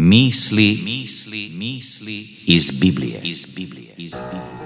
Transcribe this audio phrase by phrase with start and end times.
[0.00, 3.20] Misli, misli, misli iz Biblije.
[3.22, 3.94] Iz Biblije.
[3.96, 4.60] Iz Biblije.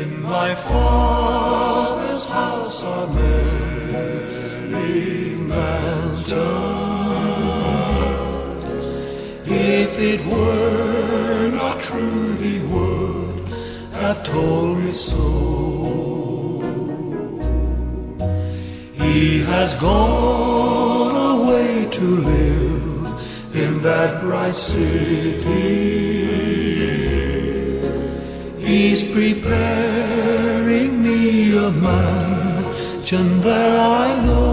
[0.00, 4.14] In my father's house are many
[5.34, 6.36] mansions.
[9.46, 13.48] If it were not true, he would
[13.92, 16.62] have told me so.
[18.94, 20.85] He has gone
[21.56, 25.54] away to live in that bright city.
[28.58, 34.52] He's preparing me a mansion there I know.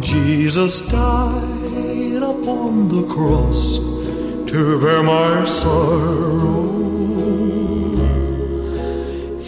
[0.00, 3.78] Jesus died upon the cross
[4.50, 6.80] to bear my sorrow.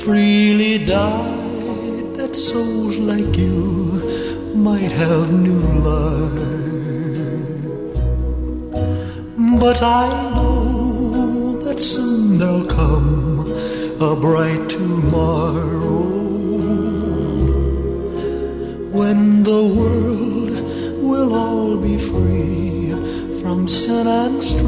[0.05, 3.94] Freely died that souls like you
[4.64, 6.54] might have new life.
[9.60, 13.52] But I know that soon there'll come
[14.01, 16.01] a bright tomorrow
[18.98, 20.52] when the world
[21.09, 22.93] will all be free
[23.43, 24.65] from sin and strife.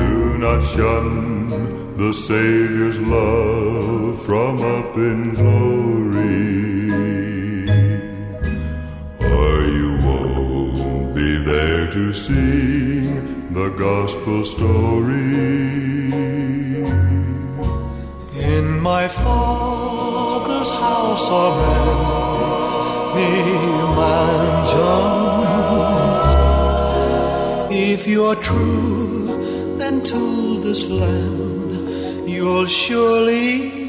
[0.00, 1.35] Do not shun
[1.96, 6.90] the Savior's love from up in glory.
[9.18, 16.12] Or you won't be there to sing the gospel story.
[18.34, 21.54] In my father's house are
[23.14, 24.76] many mansions.
[27.74, 31.55] If you're true, then to this land
[32.26, 33.86] you'll surely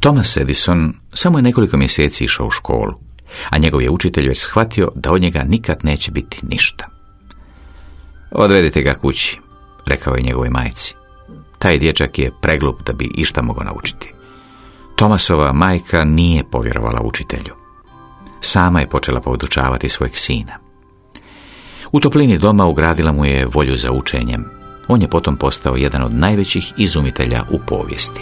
[0.00, 2.92] Thomas Edison samo je nekoliko mjeseci išao u školu,
[3.50, 6.88] a njegov je učitelj već shvatio da od njega nikad neće biti ništa.
[8.30, 9.40] Odvedite ga kući,
[9.86, 10.94] rekao je njegovoj majci.
[11.58, 14.12] Taj dječak je preglup da bi išta mogao naučiti.
[14.96, 17.57] Tomasova majka nije povjerovala učitelju.
[18.40, 20.58] Sama je počela podučavati svojeg sina.
[21.92, 24.44] U toplini doma ugradila mu je volju za učenjem.
[24.88, 28.20] On je potom postao jedan od najvećih izumitelja u povijesti.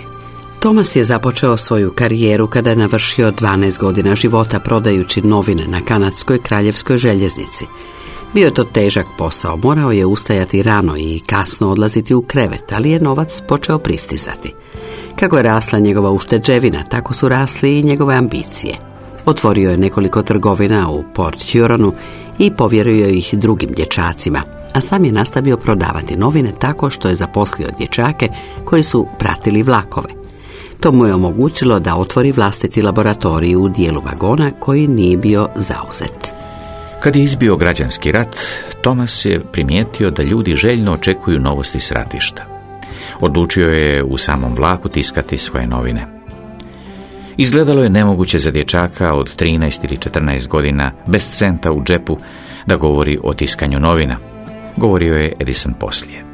[0.61, 6.43] Tomas je započeo svoju karijeru kada je navršio 12 godina života prodajući novine na kanadskoj
[6.43, 7.67] kraljevskoj željeznici.
[8.35, 12.91] Bio je to težak posao, morao je ustajati rano i kasno odlaziti u krevet, ali
[12.91, 14.55] je novac počeo pristizati.
[15.19, 18.86] Kako je rasla njegova ušteđevina, tako su rasli i njegove ambicije.
[19.27, 21.93] Otvorio je nekoliko trgovina u Port Huronu
[22.39, 24.43] i povjerio ih drugim dječacima,
[24.75, 28.29] a sam je nastavio prodavati novine tako što je zaposlio dječake
[28.65, 30.09] koji su pratili vlakove.
[30.81, 36.35] To mu je omogućilo da otvori vlastiti laboratorij u dijelu vagona koji nije bio zauzet.
[37.01, 38.37] Kad je izbio građanski rat,
[38.81, 42.45] Tomas je primijetio da ljudi željno očekuju novosti s ratišta.
[43.21, 46.16] Odlučio je u samom vlaku tiskati svoje novine.
[47.37, 52.19] Izgledalo je nemoguće za dječaka od 13 ili 14 godina, bez centa u džepu,
[52.67, 54.17] da govori o tiskanju novina.
[54.77, 56.25] Govorio je Edison poslije.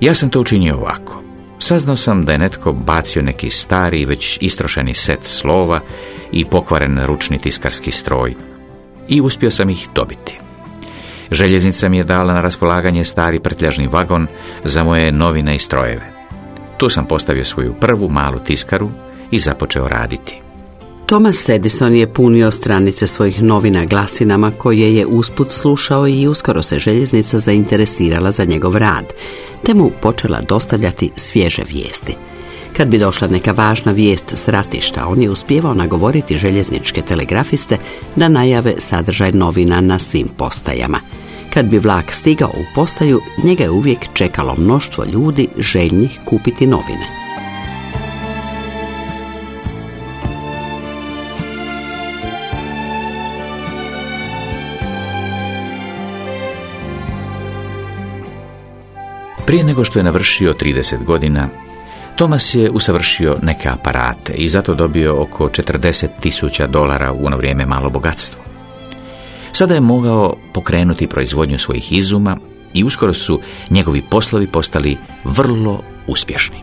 [0.00, 1.22] Ja sam to učinio ovako.
[1.58, 5.80] Saznao sam da je netko bacio neki stari, već istrošeni set slova
[6.32, 8.34] i pokvaren ručni tiskarski stroj.
[9.08, 10.38] I uspio sam ih dobiti.
[11.30, 14.26] Željeznica mi je dala na raspolaganje stari prtljažni vagon
[14.64, 16.12] za moje novine i strojeve.
[16.76, 18.90] Tu sam postavio svoju prvu malu tiskaru
[19.30, 20.44] i započeo raditi.
[21.06, 26.78] Thomas Edison je punio stranice svojih novina glasinama koje je usput slušao i uskoro se
[26.78, 29.12] željeznica zainteresirala za njegov rad,
[29.62, 32.14] te mu počela dostavljati svježe vijesti.
[32.76, 37.78] Kad bi došla neka važna vijest s ratišta, on je uspjevao nagovoriti željezničke telegrafiste
[38.16, 41.00] da najave sadržaj novina na svim postajama.
[41.54, 47.23] Kad bi vlak stigao u postaju, njega je uvijek čekalo mnoštvo ljudi željnih kupiti novine.
[59.46, 61.48] Prije nego što je navršio 30 godina,
[62.16, 67.66] Tomas je usavršio neke aparate i zato dobio oko 40 tisuća dolara u ono vrijeme
[67.66, 68.44] malo bogatstvo.
[69.52, 72.36] Sada je mogao pokrenuti proizvodnju svojih izuma
[72.74, 76.56] i uskoro su njegovi poslovi postali vrlo uspješni.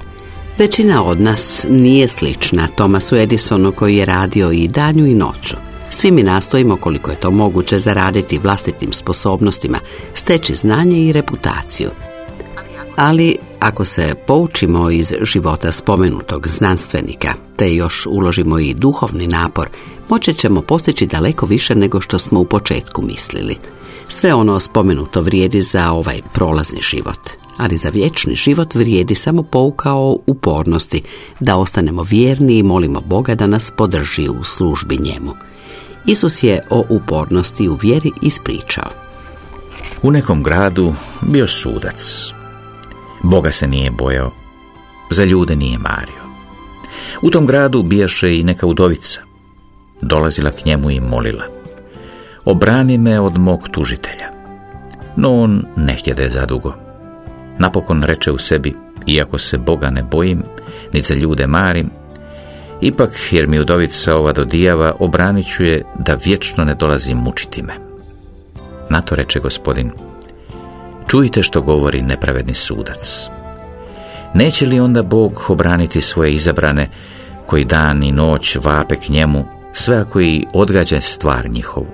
[0.57, 5.57] Većina od nas nije slična Thomasu Edisonu koji je radio i danju i noću.
[5.89, 9.79] Svi mi nastojimo koliko je to moguće zaraditi vlastitim sposobnostima,
[10.13, 11.89] steći znanje i reputaciju.
[13.01, 19.69] Ali ako se poučimo iz života spomenutog znanstvenika, te još uložimo i duhovni napor,
[20.09, 23.57] moći ćemo postići daleko više nego što smo u početku mislili.
[24.07, 27.19] Sve ono spomenuto vrijedi za ovaj prolazni život,
[27.57, 31.01] ali za vječni život vrijedi samo pouka o upornosti,
[31.39, 35.33] da ostanemo vjerni i molimo Boga da nas podrži u službi njemu.
[36.05, 38.89] Isus je o upornosti u vjeri ispričao.
[40.03, 42.33] U nekom gradu bio sudac.
[43.31, 44.31] Boga se nije bojao,
[45.09, 46.21] za ljude nije mario.
[47.21, 49.21] U tom gradu bijaše i neka udovica.
[50.01, 51.43] Dolazila k njemu i molila.
[52.45, 54.27] Obrani me od mog tužitelja.
[55.15, 56.73] No on ne htjede zadugo.
[57.57, 58.75] Napokon reče u sebi,
[59.07, 60.43] iako se Boga ne bojim,
[60.93, 61.89] ni za ljude marim,
[62.81, 67.73] Ipak, jer mi udovica ova dodijava, obranit ću je da vječno ne dolazim mučiti me.
[68.89, 69.91] Na to reče gospodin,
[71.11, 73.27] čujte što govori nepravedni sudac.
[74.33, 76.89] Neće li onda Bog obraniti svoje izabrane,
[77.45, 81.87] koji dan i noć vape k njemu, sve ako i odgađa stvar njihovu?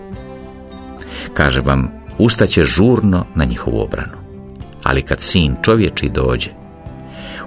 [1.33, 4.17] Kaže vam, ustaće žurno na njihovu obranu.
[4.83, 6.49] Ali kad sin čovječi dođe,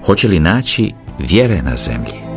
[0.06, 2.29] hoće li naći vjere na zemlji?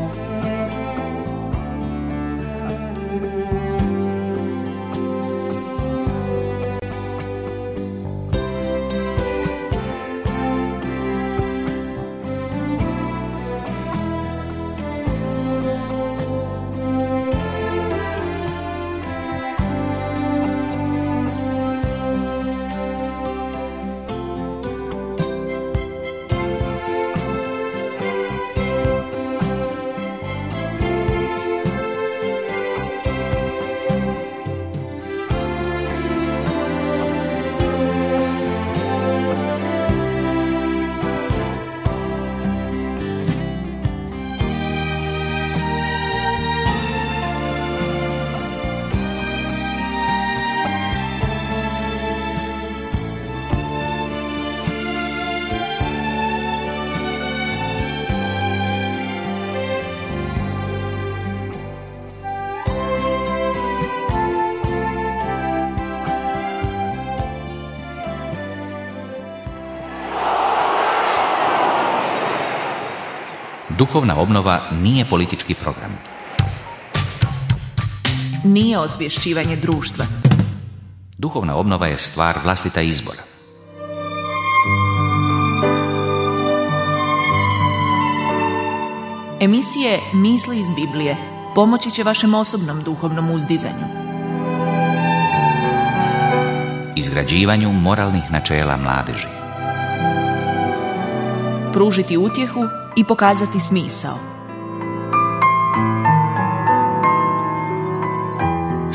[73.83, 75.91] Duhovna obnova nije politički program.
[78.43, 80.05] Nije osvješćivanje društva.
[81.17, 83.21] Duhovna obnova je stvar vlastita izbora.
[89.39, 91.17] Emisije Misli iz Biblije
[91.55, 93.87] pomoći će vašem osobnom duhovnom uzdizanju.
[96.95, 99.27] Izgrađivanju moralnih načela mladeži.
[101.73, 104.17] Pružiti utjehu i pokazati smisao.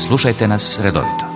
[0.07, 1.28] Slušajte nas redovito.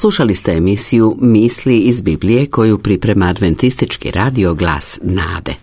[0.00, 5.54] Slušali ste emisiju Misli iz Biblije koju priprema adventistički radio glas Nade.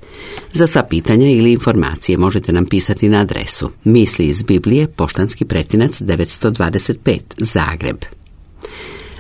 [0.53, 6.01] Za sva pitanja ili informacije možete nam pisati na adresu Misli iz Biblije, poštanski pretinac
[6.01, 7.97] 925 Zagreb.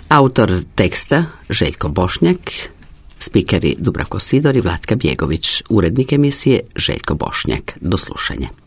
[0.09, 2.51] Autor teksta Željko Bošnjak,
[3.19, 7.77] spikeri Dubravko Sidor i Vlatka Bjegović, urednik emisije Željko Bošnjak.
[7.81, 8.64] Do slušanja.